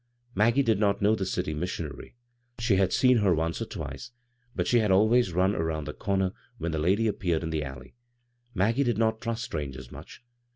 Maggie 0.33 0.63
did 0.63 0.79
not 0.79 0.99
know 0.99 1.13
the 1.13 1.25
dty 1.25 1.53
missitmary. 1.55 2.15
She 2.57 2.77
had 2.77 2.91
seen 2.91 3.17
her 3.17 3.35
once 3.35 3.61
or 3.61 3.65
twice, 3.65 4.09
but 4.55 4.65
she 4.65 4.79
had 4.79 4.89
always 4.89 5.31
run 5.31 5.53
around 5.55 5.83
the 5.85 5.93
comer 5.93 6.31
when 6.57 6.71
the 6.71 6.79
lady 6.79 7.05
appeared 7.05 7.43
in 7.43 7.51
the 7.51 7.63
Alley. 7.63 7.93
Maggie 8.55 8.83
did 8.83 8.97
not 8.97 9.21
trust 9.21 9.43
strangers 9.43 9.91
much. 9.91 10.23